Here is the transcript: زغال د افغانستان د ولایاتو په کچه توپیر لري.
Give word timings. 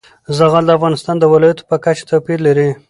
زغال 0.37 0.63
د 0.67 0.71
افغانستان 0.77 1.15
د 1.19 1.23
ولایاتو 1.33 1.67
په 1.69 1.75
کچه 1.83 2.03
توپیر 2.09 2.39
لري. 2.47 2.67